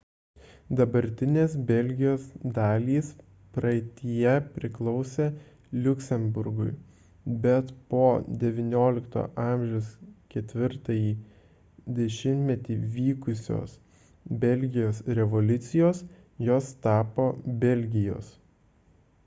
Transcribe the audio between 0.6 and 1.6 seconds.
dabartinės